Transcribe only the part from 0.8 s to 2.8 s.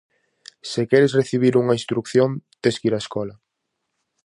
queres recibir unha instrución tes